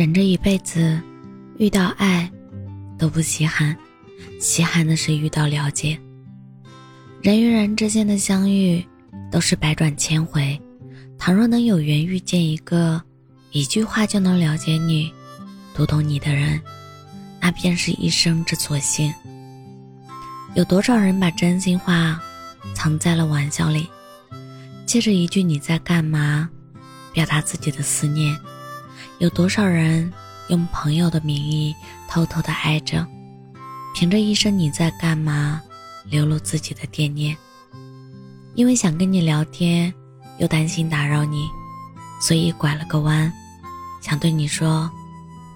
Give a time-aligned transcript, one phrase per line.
[0.00, 0.98] 人这一辈子，
[1.58, 2.26] 遇到爱
[2.98, 3.76] 都不稀罕，
[4.40, 6.00] 稀罕的是遇到了解。
[7.20, 8.82] 人与人之间的相遇
[9.30, 10.58] 都是百转千回，
[11.18, 12.98] 倘若能有缘遇见一个
[13.50, 15.12] 一句话就能了解你、
[15.74, 16.58] 读懂你的人，
[17.38, 19.12] 那便是一生之所幸。
[20.54, 22.18] 有多少人把真心话
[22.74, 23.86] 藏在了玩笑里，
[24.86, 26.48] 借着一句“你在干嘛”，
[27.12, 28.34] 表达自己的思念。
[29.20, 30.10] 有多少人
[30.48, 31.76] 用朋友的名义
[32.08, 33.06] 偷偷的爱着，
[33.94, 35.60] 凭着一声你在干嘛，
[36.06, 37.36] 流露自己的惦念。
[38.54, 39.92] 因为想跟你聊天，
[40.38, 41.46] 又担心打扰你，
[42.18, 43.30] 所以拐了个弯，
[44.00, 44.90] 想对你说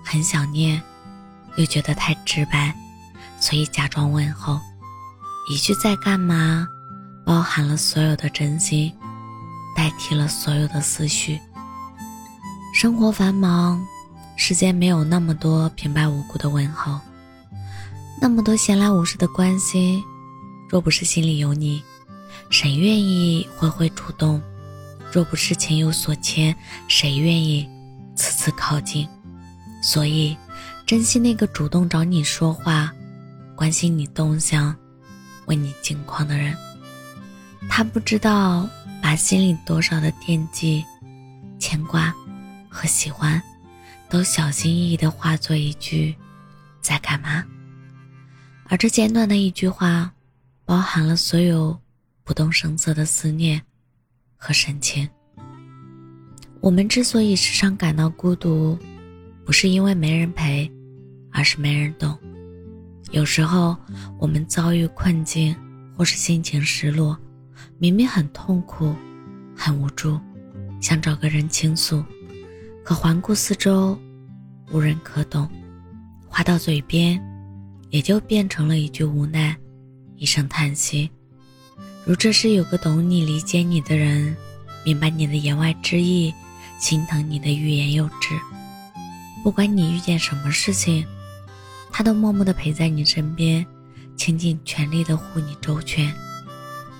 [0.04, 0.80] 很想念，
[1.56, 2.70] 又觉得太直白，
[3.40, 4.60] 所以假装问候。
[5.48, 6.68] 一句在干嘛，
[7.24, 8.92] 包含了所有的真心，
[9.74, 11.40] 代替了所有的思绪。
[12.84, 13.82] 生活繁忙，
[14.36, 17.00] 世间没有那么多平白无故的问候，
[18.20, 20.04] 那么多闲来无事的关心。
[20.68, 21.82] 若不是心里有你，
[22.50, 24.38] 谁愿意挥挥主动？
[25.10, 26.54] 若不是情有所牵，
[26.86, 27.66] 谁愿意
[28.16, 29.08] 次次靠近？
[29.82, 30.36] 所以，
[30.84, 32.92] 珍惜那个主动找你说话、
[33.56, 34.76] 关心你动向、
[35.46, 36.54] 问你近况的人。
[37.66, 38.68] 他不知道
[39.02, 40.84] 把心里多少的惦记、
[41.58, 42.14] 牵挂。
[42.74, 43.40] 和喜欢，
[44.08, 46.12] 都小心翼翼地化作一句
[46.82, 47.44] “在干嘛”，
[48.68, 50.12] 而这简短的一句话，
[50.64, 51.78] 包含了所有
[52.24, 53.62] 不动声色的思念
[54.36, 55.08] 和深情。
[56.60, 58.76] 我们之所以时常感到孤独，
[59.44, 60.68] 不是因为没人陪，
[61.30, 62.18] 而是没人懂。
[63.12, 63.76] 有时候，
[64.18, 65.54] 我们遭遇困境
[65.96, 67.16] 或是心情失落，
[67.78, 68.96] 明明很痛苦、
[69.56, 70.18] 很无助，
[70.80, 72.04] 想找个人倾诉。
[72.84, 73.98] 可环顾四周，
[74.70, 75.48] 无人可懂，
[76.28, 77.18] 话到嘴边，
[77.88, 79.56] 也就变成了一句无奈，
[80.16, 81.10] 一声叹息。
[82.04, 84.36] 如这时有个懂你、理解你的人，
[84.84, 86.34] 明白你的言外之意，
[86.78, 88.38] 心疼你的欲言又止，
[89.42, 91.06] 不管你遇见什么事情，
[91.90, 93.64] 他都默默地陪在你身边，
[94.14, 96.12] 倾尽全力地护你周全。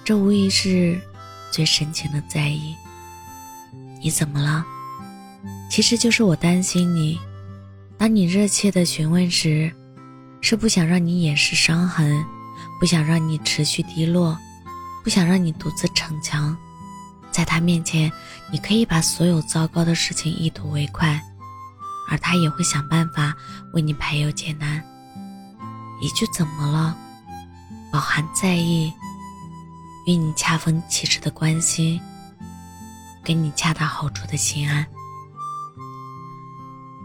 [0.03, 0.99] 这无疑是
[1.51, 2.75] 最深情的在意。
[4.03, 4.65] 你怎么了？
[5.71, 7.19] 其实就是我担心你，
[7.99, 9.73] 当你热切的询问时，
[10.41, 12.25] 是不想让你掩饰伤痕，
[12.79, 14.39] 不想让你持续低落，
[15.03, 16.57] 不想让你独自逞强，
[17.33, 18.13] 在他面前，
[18.53, 21.21] 你可以把所有糟糕的事情一吐为快，
[22.09, 23.35] 而他也会想办法
[23.73, 24.83] 为你排忧解难。
[26.01, 26.97] 一句怎么了，
[27.91, 28.93] 饱含在意，
[30.07, 32.01] 与你恰逢其时的关心，
[33.25, 34.87] 给你恰到好处的心安。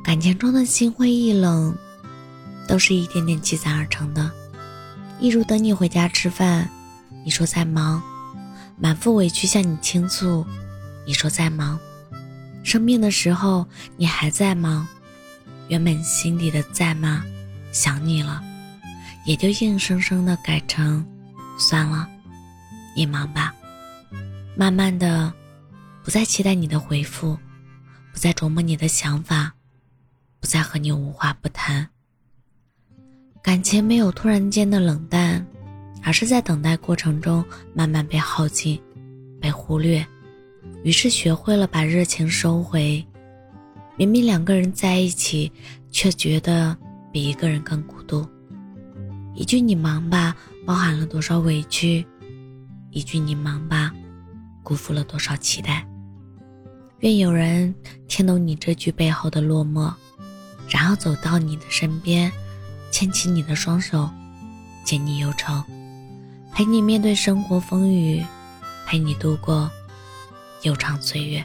[0.10, 1.78] 感情中的心灰意冷，
[2.68, 4.32] 都是一点点积攒而成的。
[5.20, 6.68] 一如等你回家吃饭，
[7.24, 8.02] 你说在忙；
[8.76, 10.44] 满腹委屈向你倾诉，
[11.06, 11.78] 你说在忙；
[12.64, 14.88] 生病的时候你还在忙。
[15.68, 17.24] 原本心底的在吗？
[17.72, 18.42] 想你了，
[19.26, 21.06] 也就硬生生的改成
[21.60, 22.10] 算了，
[22.96, 23.54] 你忙吧。
[24.56, 25.32] 慢慢的，
[26.04, 27.38] 不再期待你的回复，
[28.12, 29.54] 不再琢磨你的想法。
[30.40, 31.88] 不再和你无话不谈，
[33.42, 35.46] 感情没有突然间的冷淡，
[36.04, 38.82] 而是在等待过程中慢慢被耗尽、
[39.42, 40.06] 被忽略，
[40.84, 43.06] 于是学会了把热情收回。
[43.98, 45.52] 明明两个人在一起，
[45.92, 46.76] 却觉得
[47.12, 48.26] 比一个人更孤独。
[49.36, 50.34] 一句“你忙吧”，
[50.66, 52.06] 包含了多少委屈？
[52.92, 53.94] 一句“你忙吧”，
[54.64, 55.86] 辜负了多少期待？
[57.00, 57.74] 愿有人
[58.08, 59.94] 听懂你这句背后的落寞。
[60.70, 62.32] 然后走到你的身边，
[62.92, 64.10] 牵起你的双手，
[64.86, 65.64] 解你忧愁，
[66.54, 68.24] 陪你面对生活风雨，
[68.86, 69.70] 陪你度过
[70.62, 71.44] 悠长岁月。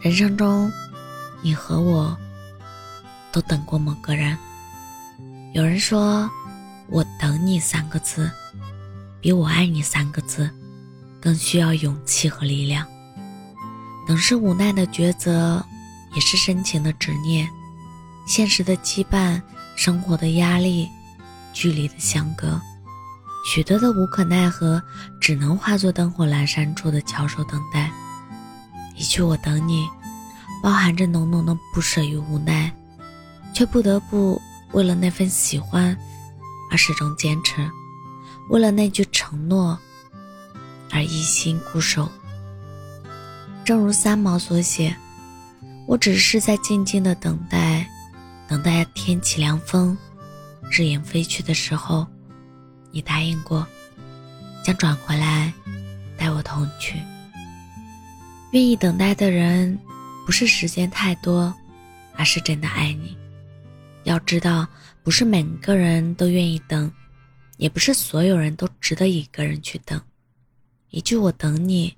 [0.00, 0.70] 人生中，
[1.42, 2.16] 你和我
[3.32, 4.36] 都等过某个人。
[5.52, 6.28] 有人说，
[6.88, 8.30] 我等你三个字，
[9.20, 10.50] 比我爱你三个字
[11.20, 12.86] 更需要勇气和力量。
[14.06, 15.64] 等是无奈的抉择。
[16.14, 17.48] 也是深情的执念，
[18.26, 19.42] 现实的羁绊，
[19.76, 20.88] 生活的压力，
[21.52, 22.60] 距离的相隔，
[23.44, 24.80] 许多的无可奈何，
[25.20, 27.90] 只能化作灯火阑珊处的翘首等待。
[28.96, 29.88] 一句“我等你”，
[30.62, 32.72] 包含着浓浓的不舍与无奈，
[33.52, 34.40] 却不得不
[34.72, 35.96] 为了那份喜欢
[36.70, 37.68] 而始终坚持，
[38.50, 39.76] 为了那句承诺
[40.92, 42.08] 而一心固守。
[43.64, 44.96] 正如三毛所写。
[45.86, 47.86] 我只是在静静的等待，
[48.48, 49.96] 等待天起凉风，
[50.70, 52.06] 日影飞去的时候，
[52.90, 53.66] 你答应过，
[54.64, 55.52] 将转回来
[56.16, 56.98] 带我同去。
[58.52, 59.78] 愿意等待的人，
[60.24, 61.52] 不是时间太多，
[62.16, 63.16] 而是真的爱你。
[64.04, 64.66] 要知道，
[65.02, 66.90] 不是每个人都愿意等，
[67.58, 70.00] 也不是所有人都值得一个人去等。
[70.90, 71.94] 一句“我等你”，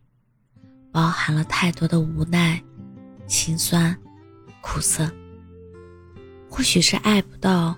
[0.90, 2.60] 包含了太多的无奈。
[3.26, 3.96] 心酸、
[4.60, 5.10] 苦涩，
[6.48, 7.76] 或许是爱不到，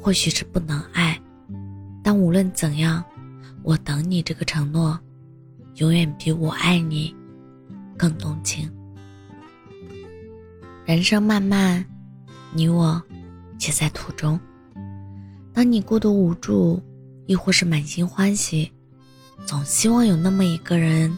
[0.00, 1.20] 或许是不能爱，
[2.02, 3.04] 但无论怎样，
[3.62, 4.98] 我等你这个承诺，
[5.76, 7.14] 永远比我爱你
[7.96, 8.70] 更动情。
[10.86, 11.84] 人生漫漫，
[12.52, 13.00] 你我
[13.58, 14.40] 皆在途中。
[15.52, 16.82] 当你孤独无助，
[17.26, 18.72] 亦或是满心欢喜，
[19.46, 21.16] 总希望有那么一个人，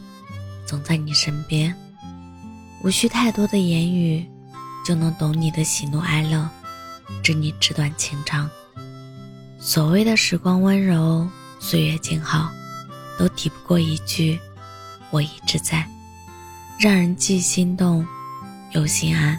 [0.67, 1.75] 总在你身边。
[2.83, 4.27] 无需太多的言语，
[4.85, 6.49] 就能懂你的喜怒哀乐，
[7.23, 8.51] 知你纸短情长。
[9.61, 11.29] 所谓的时光温柔，
[11.61, 12.51] 岁月静好，
[13.17, 14.37] 都抵不过一句
[15.13, 15.87] “我一直在”，
[16.77, 18.05] 让人既心动
[18.73, 19.39] 又心安。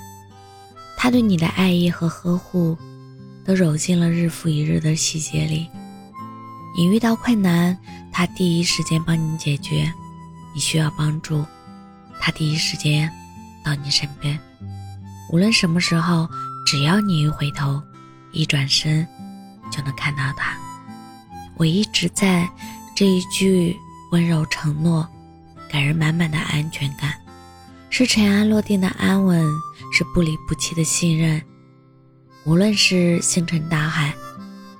[0.95, 2.77] 他对你的爱意和呵护，
[3.43, 5.67] 都揉进了日复一日的细节里。
[6.77, 7.77] 你遇到困难，
[8.09, 9.85] 他第一时间帮你解决；
[10.55, 11.45] 你需要帮助，
[12.21, 13.11] 他第一时间。
[13.63, 14.39] 到你身边，
[15.31, 16.29] 无论什么时候，
[16.65, 17.81] 只要你一回头，
[18.31, 19.07] 一转身，
[19.71, 20.57] 就能看到他。
[21.55, 22.49] 我一直在
[22.95, 23.75] 这一句
[24.11, 25.07] 温柔承诺，
[25.69, 27.13] 给人满满的安全感，
[27.89, 29.43] 是尘埃落定的安稳，
[29.91, 31.41] 是不离不弃的信任。
[32.45, 34.13] 无论是星辰大海，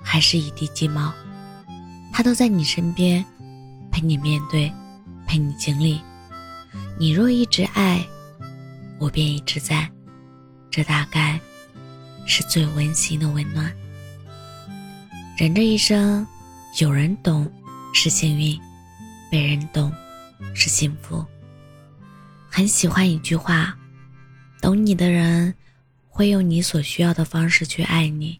[0.04, 1.14] 还是一地鸡毛，
[2.12, 3.24] 他都在你身边，
[3.92, 4.72] 陪你面对，
[5.26, 6.02] 陪你经历。
[7.00, 8.06] 你若一直爱。
[9.00, 9.90] 我便一直在，
[10.72, 11.40] 这大概
[12.26, 13.72] 是最温馨的温暖。
[15.38, 16.26] 人这一生，
[16.80, 17.52] 有人懂
[17.94, 18.60] 是幸运，
[19.32, 19.92] 被人懂
[20.54, 21.26] 是幸福。
[22.50, 23.76] 很喜欢一句话：
[24.62, 25.54] 懂你的人
[26.08, 28.40] 会用你所需要的方式去爱你，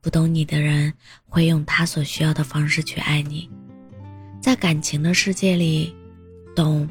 [0.00, 0.92] 不懂你的人
[1.28, 3.50] 会用他所需要的方式去爱你。
[4.40, 5.94] 在感情的世界里，
[6.56, 6.88] 懂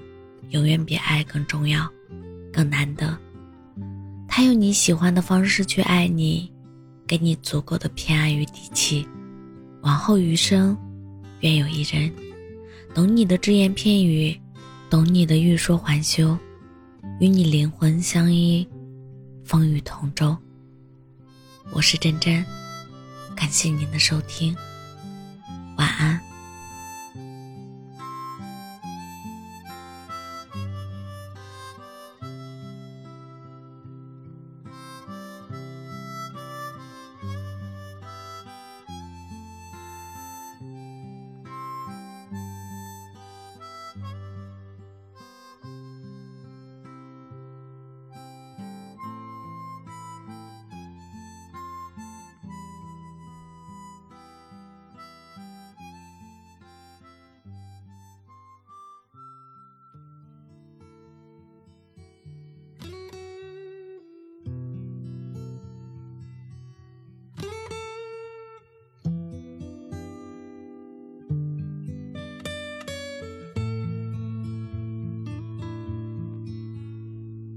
[0.49, 1.89] 永远比爱更重要。
[2.51, 3.17] 更难得，
[4.27, 6.51] 他用你喜欢的方式去爱你，
[7.07, 9.07] 给你足够的偏爱与底气。
[9.81, 10.77] 往后余生，
[11.39, 12.11] 愿有一人，
[12.93, 14.37] 懂你的只言片语，
[14.89, 16.37] 懂你的欲说还休，
[17.19, 18.67] 与你灵魂相依，
[19.45, 20.35] 风雨同舟。
[21.71, 22.43] 我是真真，
[23.35, 24.55] 感谢您的收听，
[25.77, 26.28] 晚安。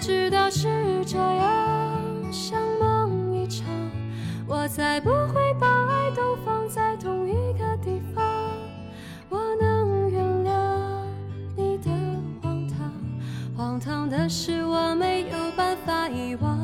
[0.00, 3.66] 知道是这样，像梦一场。
[4.46, 8.24] 我才不会把爱都放在同一个地方。
[9.28, 11.04] 我能原谅
[11.54, 11.90] 你的
[12.42, 12.90] 荒唐，
[13.54, 16.58] 荒唐的是我没有办法遗忘。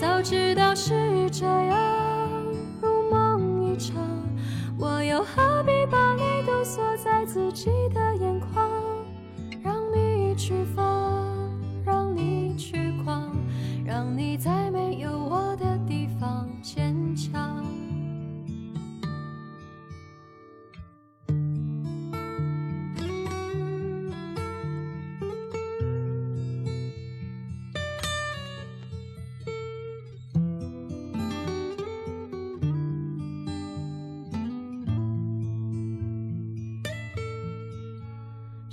[0.00, 1.77] 早知道是这样。